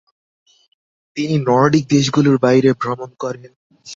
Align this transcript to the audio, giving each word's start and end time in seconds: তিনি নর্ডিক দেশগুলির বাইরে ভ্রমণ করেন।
তিনি 1.17 1.35
নর্ডিক 1.47 1.83
দেশগুলির 1.87 2.37
বাইরে 2.37 2.69
ভ্রমণ 2.81 3.09
করেন। 3.19 3.51